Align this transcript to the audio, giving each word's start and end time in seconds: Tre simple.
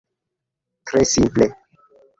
Tre 0.83 1.05
simple. 1.05 1.55